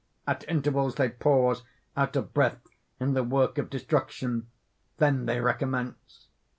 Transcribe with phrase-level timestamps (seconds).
[0.25, 1.61] At intervals they pause,
[1.95, 2.57] out of breath,
[2.99, 4.47] in the work of destruction;
[4.97, 6.25] then they recommence.